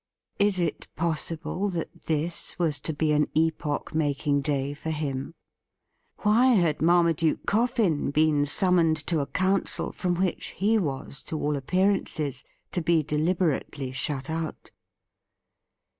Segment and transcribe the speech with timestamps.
[0.39, 5.35] Is it possible that this was to be an epoch making day for him?
[6.23, 11.55] Why had Marmaduke Coffin been summoned to a council from which he was to all
[11.55, 14.71] appearance to be deliberately shut out?